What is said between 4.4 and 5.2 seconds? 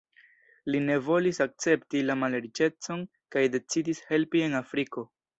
en Afriko.